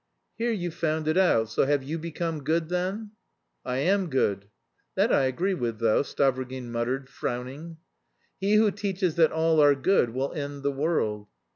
[0.35, 3.11] "Here you've found it out, so have you become good then?"
[3.63, 4.47] "I am good."
[4.95, 7.77] "That I agree with, though," Stavrogin muttered, frowning.
[8.39, 11.27] "He who teaches that all are good will end the world."